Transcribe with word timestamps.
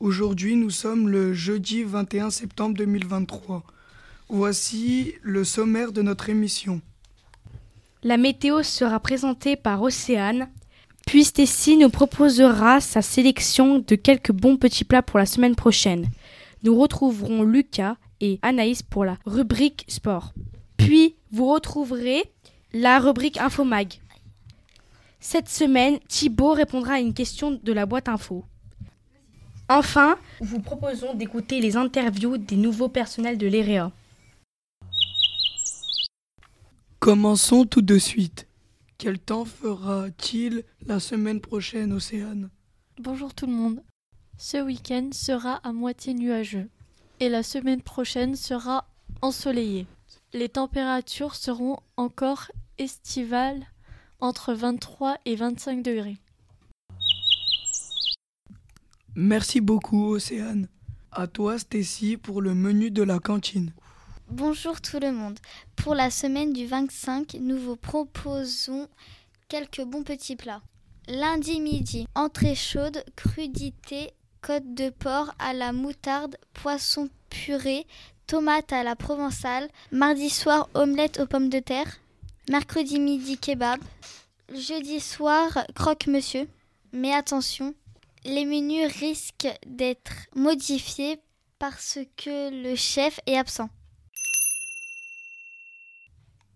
Aujourd'hui, 0.00 0.56
nous 0.56 0.70
sommes 0.70 1.08
le 1.08 1.32
jeudi 1.32 1.82
21 1.82 2.30
septembre 2.30 2.76
2023. 2.76 3.62
Voici 4.28 5.14
le 5.22 5.44
sommaire 5.44 5.92
de 5.92 6.02
notre 6.02 6.28
émission. 6.28 6.80
La 8.02 8.16
météo 8.16 8.62
sera 8.62 9.00
présentée 9.00 9.56
par 9.56 9.82
Océane, 9.82 10.48
puis 11.06 11.24
Stécie 11.24 11.76
nous 11.76 11.88
proposera 11.88 12.80
sa 12.80 13.02
sélection 13.02 13.78
de 13.78 13.94
quelques 13.94 14.32
bons 14.32 14.56
petits 14.56 14.84
plats 14.84 15.02
pour 15.02 15.18
la 15.18 15.26
semaine 15.26 15.56
prochaine. 15.56 16.06
Nous 16.64 16.78
retrouverons 16.78 17.44
Lucas 17.44 17.96
et 18.20 18.38
Anaïs 18.42 18.82
pour 18.82 19.04
la 19.04 19.16
rubrique 19.24 19.84
sport. 19.88 20.34
Puis 20.76 21.16
vous 21.32 21.46
retrouverez 21.46 22.24
la 22.74 22.98
rubrique 22.98 23.38
Infomag. 23.38 23.94
Cette 25.20 25.48
semaine, 25.48 25.98
Thibaut 26.08 26.52
répondra 26.52 26.94
à 26.94 27.00
une 27.00 27.14
question 27.14 27.50
de 27.62 27.72
la 27.72 27.86
boîte 27.86 28.08
info. 28.08 28.44
Enfin, 29.68 30.16
nous 30.40 30.46
vous 30.46 30.60
proposons 30.60 31.14
d'écouter 31.14 31.60
les 31.60 31.76
interviews 31.76 32.38
des 32.38 32.56
nouveaux 32.56 32.88
personnels 32.88 33.36
de 33.36 33.46
l'EREA. 33.46 33.92
Commençons 37.00 37.64
tout 37.64 37.82
de 37.82 37.98
suite. 37.98 38.46
Quel 38.96 39.18
temps 39.18 39.44
fera-t-il 39.44 40.64
la 40.86 41.00
semaine 41.00 41.40
prochaine, 41.40 41.92
Océane? 41.92 42.50
Bonjour 42.98 43.34
tout 43.34 43.46
le 43.46 43.52
monde. 43.52 43.82
Ce 44.38 44.56
week-end 44.56 45.10
sera 45.12 45.56
à 45.64 45.72
moitié 45.72 46.14
nuageux 46.14 46.68
et 47.20 47.28
la 47.28 47.42
semaine 47.42 47.82
prochaine 47.82 48.36
sera 48.36 48.86
ensoleillée. 49.20 49.86
Les 50.32 50.48
températures 50.48 51.34
seront 51.34 51.78
encore 51.96 52.50
estivales 52.78 53.66
entre 54.20 54.54
23 54.54 55.18
et 55.24 55.36
25 55.36 55.82
degrés. 55.82 56.16
Merci 59.14 59.60
beaucoup, 59.60 60.12
Océane. 60.12 60.68
À 61.10 61.26
toi, 61.26 61.58
Stécie, 61.58 62.16
pour 62.16 62.42
le 62.42 62.54
menu 62.54 62.90
de 62.90 63.02
la 63.02 63.18
cantine. 63.18 63.72
Bonjour 64.30 64.80
tout 64.80 65.00
le 65.00 65.10
monde. 65.10 65.38
Pour 65.74 65.94
la 65.94 66.10
semaine 66.10 66.52
du 66.52 66.66
25, 66.66 67.38
nous 67.40 67.58
vous 67.58 67.76
proposons 67.76 68.88
quelques 69.48 69.82
bons 69.82 70.02
petits 70.02 70.36
plats. 70.36 70.60
Lundi 71.08 71.60
midi, 71.60 72.06
entrée 72.14 72.54
chaude, 72.54 73.02
crudité, 73.16 74.12
côte 74.42 74.74
de 74.74 74.90
porc 74.90 75.34
à 75.38 75.54
la 75.54 75.72
moutarde, 75.72 76.36
poisson 76.52 77.08
puré, 77.30 77.86
tomate 78.26 78.72
à 78.72 78.82
la 78.82 78.94
provençale. 78.94 79.68
Mardi 79.90 80.28
soir, 80.28 80.68
omelette 80.74 81.18
aux 81.20 81.26
pommes 81.26 81.48
de 81.48 81.60
terre. 81.60 81.98
Mercredi 82.48 82.98
midi, 82.98 83.36
kebab. 83.36 83.78
Jeudi 84.54 85.00
soir, 85.00 85.66
croque-monsieur. 85.74 86.48
Mais 86.92 87.12
attention, 87.12 87.74
les 88.24 88.46
menus 88.46 88.90
risquent 89.00 89.54
d'être 89.66 90.12
modifiés 90.34 91.20
parce 91.58 91.98
que 92.16 92.50
le 92.50 92.74
chef 92.74 93.20
est 93.26 93.36
absent. 93.36 93.68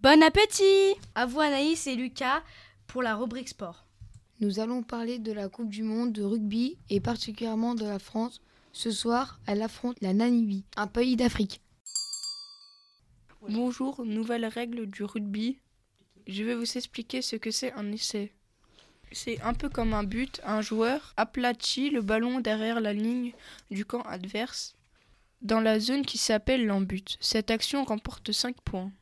Bon 0.00 0.22
appétit 0.22 0.94
À 1.16 1.26
vous 1.26 1.40
Anaïs 1.40 1.88
et 1.88 1.96
Lucas 1.96 2.44
pour 2.86 3.02
la 3.02 3.16
rubrique 3.16 3.48
sport. 3.48 3.84
Nous 4.38 4.60
allons 4.60 4.84
parler 4.84 5.18
de 5.18 5.32
la 5.32 5.48
Coupe 5.48 5.70
du 5.70 5.82
Monde 5.82 6.12
de 6.12 6.22
rugby 6.22 6.78
et 6.88 7.00
particulièrement 7.00 7.74
de 7.74 7.84
la 7.84 7.98
France. 7.98 8.40
Ce 8.72 8.92
soir, 8.92 9.40
elle 9.46 9.60
affronte 9.60 10.00
la 10.02 10.14
Namibie, 10.14 10.64
un 10.76 10.86
pays 10.86 11.16
d'Afrique. 11.16 11.60
Bonjour, 13.42 14.04
nouvelle 14.04 14.46
règle 14.46 14.86
du 14.86 15.02
rugby. 15.02 15.58
Je 16.26 16.44
vais 16.44 16.54
vous 16.54 16.76
expliquer 16.76 17.22
ce 17.22 17.36
que 17.36 17.50
c'est 17.50 17.72
un 17.72 17.90
essai. 17.92 18.32
C'est 19.12 19.40
un 19.42 19.54
peu 19.54 19.68
comme 19.68 19.92
un 19.92 20.04
but. 20.04 20.40
Un 20.44 20.60
joueur 20.62 21.14
aplatit 21.16 21.90
le 21.90 22.02
ballon 22.02 22.40
derrière 22.40 22.80
la 22.80 22.92
ligne 22.92 23.32
du 23.70 23.84
camp 23.84 24.02
adverse 24.02 24.74
dans 25.42 25.60
la 25.60 25.80
zone 25.80 26.04
qui 26.04 26.18
s'appelle 26.18 26.66
l'embut. 26.66 27.16
Cette 27.20 27.50
action 27.50 27.84
remporte 27.84 28.32
5 28.32 28.60
points. 28.60 28.92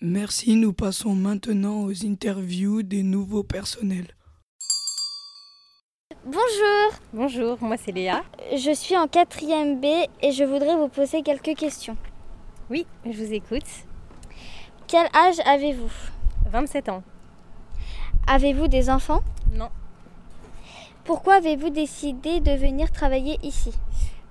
Merci, 0.00 0.56
nous 0.56 0.72
passons 0.72 1.14
maintenant 1.14 1.82
aux 1.84 2.04
interviews 2.04 2.82
des 2.82 3.02
nouveaux 3.02 3.42
personnels. 3.42 4.14
Bonjour, 6.24 7.00
Bonjour, 7.12 7.62
moi 7.62 7.76
c'est 7.76 7.92
Léa. 7.92 8.24
je 8.56 8.72
suis 8.74 8.96
en 8.96 9.06
4e 9.06 9.80
B 9.80 10.08
et 10.22 10.32
je 10.32 10.44
voudrais 10.44 10.76
vous 10.76 10.88
poser 10.88 11.22
quelques 11.22 11.54
questions. 11.56 11.96
Oui, 12.70 12.86
je 13.04 13.12
vous 13.12 13.32
écoute. 13.32 13.66
Quel 14.86 15.06
âge 15.14 15.38
avez-vous? 15.44 15.92
27 16.46 16.88
ans. 16.88 17.02
Avez-vous 18.26 18.68
des 18.68 18.88
enfants? 18.88 19.22
Non. 19.52 19.68
Pourquoi 21.04 21.34
avez-vous 21.34 21.68
décidé 21.68 22.40
de 22.40 22.52
venir 22.52 22.90
travailler 22.90 23.38
ici? 23.42 23.72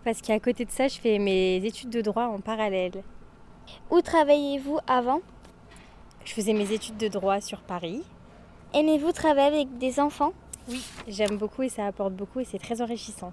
Parce 0.04 0.20
qu'à 0.22 0.40
côté 0.40 0.66
de 0.66 0.72
ça, 0.72 0.88
je 0.88 1.00
fais 1.00 1.20
mes 1.20 1.58
études 1.58 1.92
de 1.92 2.02
droit 2.02 2.26
en 2.26 2.40
parallèle. 2.40 3.04
Où 3.92 4.02
travaillez-vous 4.02 4.80
avant? 4.88 5.22
Je 6.26 6.34
faisais 6.34 6.54
mes 6.54 6.72
études 6.72 6.98
de 6.98 7.10
droit 7.10 7.40
sur 7.40 7.60
Paris. 7.60 8.02
Aimez-vous 8.74 9.12
travailler 9.12 9.58
avec 9.58 9.78
des 9.78 10.00
enfants? 10.00 10.34
Oui, 10.68 10.84
j'aime 11.08 11.38
beaucoup 11.38 11.62
et 11.62 11.70
ça 11.70 11.86
apporte 11.86 12.14
beaucoup 12.14 12.40
et 12.40 12.46
c'est 12.46 12.58
très 12.58 12.82
enrichissant. 12.82 13.32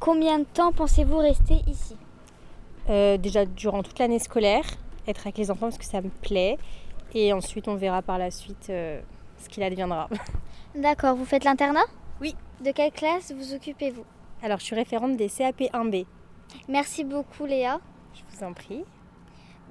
Combien 0.00 0.40
de 0.40 0.44
temps 0.44 0.72
pensez-vous 0.72 1.16
rester 1.16 1.54
ici? 1.66 1.96
Euh, 2.88 3.16
déjà 3.16 3.44
durant 3.46 3.82
toute 3.82 3.98
l'année 3.98 4.18
scolaire, 4.18 4.64
être 5.06 5.20
avec 5.22 5.38
les 5.38 5.50
enfants 5.50 5.66
parce 5.66 5.78
que 5.78 5.84
ça 5.84 6.00
me 6.00 6.10
plaît. 6.10 6.58
Et 7.14 7.32
ensuite, 7.32 7.68
on 7.68 7.74
verra 7.74 8.02
par 8.02 8.18
la 8.18 8.30
suite 8.30 8.68
euh, 8.70 9.00
ce 9.38 9.48
qu'il 9.48 9.62
adviendra. 9.62 10.08
D'accord, 10.74 11.14
vous 11.16 11.24
faites 11.24 11.44
l'internat? 11.44 11.84
Oui. 12.20 12.34
De 12.64 12.70
quelle 12.70 12.92
classe 12.92 13.32
vous 13.32 13.54
occupez-vous? 13.54 14.04
Alors, 14.42 14.58
je 14.58 14.64
suis 14.64 14.76
référente 14.76 15.16
des 15.16 15.28
CAP 15.28 15.60
1B. 15.60 16.06
Merci 16.68 17.04
beaucoup 17.04 17.44
Léa. 17.44 17.80
Je 18.14 18.36
vous 18.36 18.44
en 18.44 18.52
prie. 18.52 18.84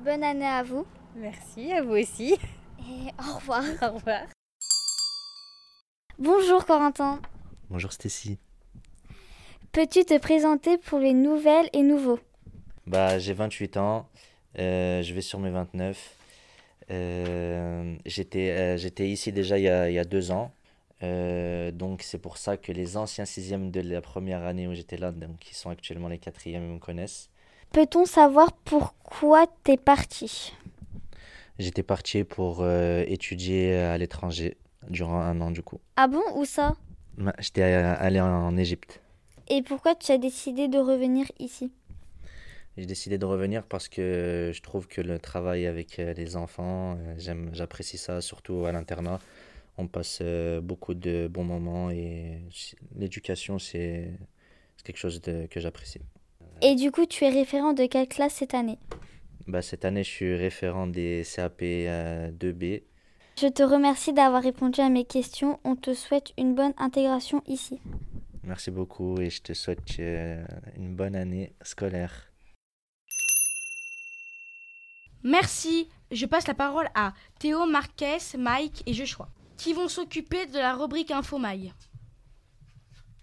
Bonne 0.04 0.24
année 0.24 0.46
à 0.46 0.64
vous. 0.64 0.86
Merci, 1.16 1.72
à 1.72 1.82
vous 1.82 1.96
aussi. 1.96 2.34
Et 2.80 3.10
au 3.20 3.36
revoir. 3.36 3.64
Au 3.82 3.96
revoir. 3.96 4.22
Bonjour 6.20 6.66
Corentin. 6.66 7.20
Bonjour 7.70 7.92
Stécie. 7.92 8.38
Peux-tu 9.72 10.04
te 10.06 10.18
présenter 10.18 10.78
pour 10.78 11.00
les 11.00 11.14
nouvelles 11.14 11.70
et 11.74 11.82
nouveaux? 11.82 12.20
Bah, 12.88 13.19
j'ai 13.19 13.34
28 13.34 13.78
ans, 13.78 14.08
euh, 14.59 15.02
je 15.03 15.14
vais 15.14 15.22
sur 15.22 15.40
mes 15.40 15.52
29. 15.52 16.18
Euh, 16.90 17.96
j'étais, 18.06 18.50
euh, 18.52 18.78
j'étais 18.78 19.08
ici 19.08 19.31
déjà 19.31 19.58
il 19.58 19.64
y 19.64 19.69
a, 19.69 19.90
il 19.90 19.94
y 19.94 20.00
a 20.00 20.03
deux 20.03 20.31
ans. 20.31 20.52
Euh, 21.03 21.72
donc 21.72 22.02
c'est 22.02 22.18
pour 22.18 22.38
ça 22.38 22.58
que 22.58 22.72
les 22.72 22.97
anciens 22.97 23.25
sixièmes 23.25 23.72
de 23.72 23.81
la 23.81 24.02
première 24.02 24.44
année 24.44 24.68
où 24.68 24.74
j'étais 24.74 24.97
là, 24.97 25.12
donc 25.12 25.40
qui 25.40 25.56
sont 25.56 25.69
actuellement 25.69 26.08
les 26.08 26.18
quatrièmes, 26.18 26.74
me 26.74 26.80
connaissent. 26.80 27.30
Peut-on 27.72 28.06
savoir 28.06 28.52
pourquoi 28.52 29.46
t'es 29.63 29.78
parti? 29.78 30.53
J'étais 31.59 31.84
parti 31.84 32.24
pour 32.24 32.68
étudier 32.68 33.75
à 33.75 33.98
l'étranger 33.98 34.58
durant 34.90 35.22
un 35.22 35.40
an 35.42 35.52
du 35.52 35.62
coup. 35.62 35.80
Ah 35.96 36.08
bon, 36.08 36.24
où 36.36 36.44
ça? 36.44 36.75
J'étais 37.40 37.62
allé 37.62 38.19
en 38.19 38.58
Égypte. 38.58 39.00
Et 39.48 39.62
pourquoi 39.62 39.96
tu 39.96 40.12
as 40.12 40.18
décidé 40.18 40.68
de 40.68 40.80
revenir 40.80 41.31
ici? 41.40 41.72
J'ai 42.78 42.86
décidé 42.86 43.18
de 43.18 43.26
revenir 43.26 43.64
parce 43.66 43.90
que 43.90 44.52
je 44.54 44.62
trouve 44.62 44.88
que 44.88 45.02
le 45.02 45.20
travail 45.20 45.66
avec 45.66 46.00
euh, 46.00 46.14
les 46.14 46.36
enfants, 46.38 46.98
euh, 46.98 47.16
j'aime, 47.18 47.50
j'apprécie 47.54 47.98
ça, 47.98 48.22
surtout 48.22 48.66
à 48.66 48.72
l'internat. 48.72 49.20
On 49.78 49.88
passe 49.88 50.20
euh, 50.22 50.62
beaucoup 50.62 50.94
de 50.94 51.28
bons 51.28 51.44
moments 51.44 51.90
et 51.92 52.42
l'éducation, 52.96 53.60
c'est 53.60 54.12
c'est 54.78 54.86
quelque 54.86 54.98
chose 54.98 55.22
de- 55.22 55.48
que 55.48 55.60
j'apprécie. 55.60 56.00
Et 56.62 56.75
du 56.75 56.92
coup, 56.92 57.06
tu 57.06 57.25
es 57.25 57.30
référent 57.30 57.74
de 57.74 57.86
quelle 57.86 58.07
classe 58.07 58.36
cette 58.36 58.54
année? 58.54 58.80
Bah, 59.48 59.62
cette 59.62 59.86
année, 59.86 60.04
je 60.04 60.10
suis 60.10 60.36
référent 60.36 60.88
des 60.88 61.24
CAP 61.24 61.62
euh, 61.63 62.31
2B. 62.31 62.84
Je 63.40 63.48
te 63.48 63.63
remercie 63.63 64.13
d'avoir 64.13 64.42
répondu 64.44 64.80
à 64.81 64.90
mes 64.90 65.04
questions. 65.06 65.60
On 65.63 65.75
te 65.75 65.94
souhaite 65.94 66.31
une 66.38 66.56
bonne 66.56 66.74
intégration 66.78 67.42
ici. 67.48 67.80
Merci 68.44 68.72
beaucoup 68.72 69.19
et 69.19 69.30
je 69.30 69.42
te 69.42 69.54
souhaite 69.54 69.98
une 69.98 70.95
bonne 70.95 71.16
année 71.16 71.54
scolaire. 71.63 72.31
Merci. 75.23 75.88
Je 76.12 76.25
passe 76.25 76.47
la 76.47 76.53
parole 76.53 76.89
à 76.94 77.13
Théo, 77.39 77.65
Marquez, 77.65 78.18
Mike 78.38 78.83
et 78.85 78.94
Joshua, 78.94 79.29
qui 79.57 79.73
vont 79.73 79.88
s'occuper 79.88 80.45
de 80.47 80.57
la 80.57 80.75
rubrique 80.75 81.12
Infomail. 81.12 81.73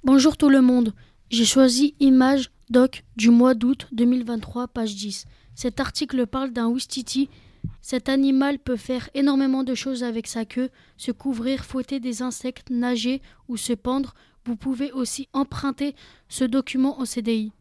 Bonjour 0.04 0.36
tout 0.36 0.48
le 0.48 0.62
monde. 0.62 0.94
J'ai 1.30 1.44
choisi 1.44 1.94
Image 2.00 2.50
Doc 2.70 3.04
du 3.16 3.30
mois 3.30 3.54
d'août 3.54 3.88
2023, 3.92 4.68
page 4.68 4.94
10. 4.94 5.26
Cet 5.54 5.80
article 5.80 6.26
parle 6.26 6.52
d'un 6.52 6.68
Wistiti. 6.70 7.28
Cet 7.82 8.08
animal 8.08 8.58
peut 8.58 8.76
faire 8.76 9.10
énormément 9.14 9.64
de 9.64 9.74
choses 9.74 10.04
avec 10.04 10.26
sa 10.28 10.44
queue, 10.44 10.70
se 10.96 11.10
couvrir, 11.10 11.64
fouetter 11.64 12.00
des 12.00 12.22
insectes, 12.22 12.70
nager 12.70 13.20
ou 13.48 13.56
se 13.56 13.72
pendre. 13.72 14.14
Vous 14.46 14.56
pouvez 14.56 14.92
aussi 14.92 15.28
emprunter 15.32 15.94
ce 16.28 16.44
document 16.44 16.98
au 17.00 17.04
CDI. 17.04 17.52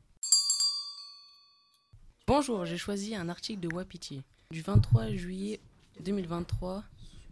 Bonjour, 2.29 2.65
j'ai 2.65 2.77
choisi 2.77 3.15
un 3.15 3.29
article 3.29 3.62
de 3.62 3.74
Wapiti 3.74 4.21
du 4.51 4.62
23 4.62 5.12
juillet 5.12 5.62
2023 6.01 6.83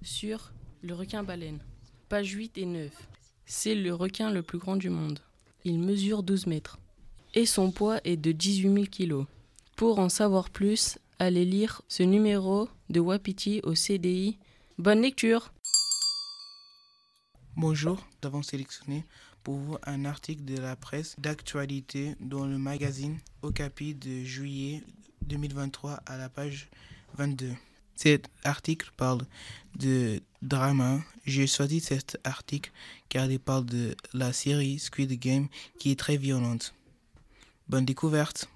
sur 0.02 0.54
le 0.82 0.94
requin-baleine, 0.94 1.60
pages 2.08 2.32
8 2.32 2.58
et 2.60 2.66
9. 2.66 2.94
C'est 3.46 3.76
le 3.76 3.94
requin 3.94 4.32
le 4.32 4.42
plus 4.42 4.58
grand 4.58 4.78
du 4.78 4.90
monde. 4.90 5.20
Il 5.66 5.80
mesure 5.80 6.24
12 6.24 6.48
mètres. 6.48 6.80
Et 7.34 7.46
son 7.46 7.72
poids 7.72 8.00
est 8.06 8.16
de 8.16 8.32
18 8.32 8.74
000 8.74 8.86
kilos. 8.86 9.26
Pour 9.76 10.00
en 10.00 10.08
savoir 10.08 10.50
plus, 10.50 10.98
allez 11.20 11.44
lire 11.44 11.82
ce 11.90 12.04
numéro 12.04 12.70
de 12.90 13.02
Wapiti 13.02 13.60
au 13.64 13.76
CDI. 13.76 14.38
Bonne 14.78 15.02
lecture 15.02 15.52
Bonjour, 17.58 18.08
avons 18.24 18.44
sélectionné 18.44 19.04
pour 19.46 19.58
vous 19.58 19.78
un 19.86 20.06
article 20.06 20.44
de 20.44 20.58
la 20.58 20.76
presse 20.76 21.16
d'actualité 21.20 22.16
dans 22.20 22.48
le 22.48 22.58
magazine 22.58 23.20
Okapi 23.44 23.94
de 23.94 24.24
juillet 24.24 24.82
2023 25.22 26.02
à 26.08 26.18
la 26.18 26.30
page 26.30 26.68
22. 27.20 27.52
Cet 27.96 28.28
article 28.44 28.90
parle 28.98 29.22
de 29.76 30.20
drama. 30.42 31.00
J'ai 31.28 31.46
choisi 31.46 31.80
cet 31.80 32.18
article 32.24 32.72
car 33.08 33.30
il 33.30 33.40
parle 33.40 33.68
de 33.68 33.96
la 34.14 34.34
série 34.34 34.80
Squid 34.80 35.14
Game 35.20 35.48
qui 35.78 35.92
est 35.92 36.00
très 36.00 36.18
violente. 36.18 36.74
Bonne 37.70 37.86
découverte. 37.86 38.50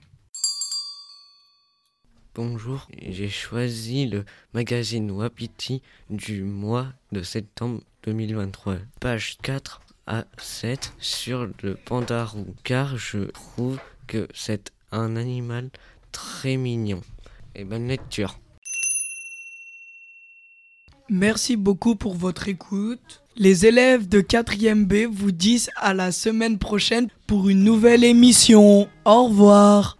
Bonjour, 2.34 2.88
j'ai 2.98 3.30
choisi 3.30 4.08
le 4.08 4.26
magazine 4.56 5.12
Wapiti 5.12 5.84
du 6.10 6.42
mois 6.42 6.88
de 7.12 7.22
septembre 7.22 7.84
2023, 8.04 8.78
page 9.00 9.38
4 9.44 9.82
à 10.10 10.26
7 10.38 10.92
sur 11.00 11.48
le 11.62 11.76
pandarou, 11.76 12.48
car 12.64 12.98
je 12.98 13.20
trouve 13.20 13.80
que 14.08 14.28
c'est 14.34 14.72
un 14.92 15.16
animal 15.16 15.70
très 16.12 16.58
mignon. 16.58 17.02
Et 17.56 17.64
bonne 17.64 17.88
lecture. 17.88 18.40
Merci 21.10 21.56
beaucoup 21.56 21.96
pour 21.96 22.16
votre 22.16 22.50
écoute. 22.50 23.24
Les 23.36 23.66
élèves 23.66 24.08
de 24.08 24.22
4e 24.22 24.86
B 24.86 25.12
vous 25.12 25.32
disent 25.32 25.70
à 25.76 25.94
la 25.94 26.12
semaine 26.12 26.58
prochaine 26.58 27.08
pour 27.26 27.50
une 27.50 27.64
nouvelle 27.64 28.04
émission. 28.04 28.88
Au 29.06 29.26
revoir. 29.26 29.99